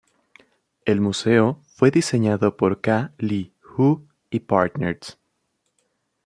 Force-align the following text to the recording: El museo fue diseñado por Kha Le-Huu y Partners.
El 0.83 0.99
museo 0.99 1.61
fue 1.75 1.91
diseñado 1.91 2.57
por 2.57 2.81
Kha 2.81 3.13
Le-Huu 3.19 4.07
y 4.31 4.39
Partners. 4.39 5.19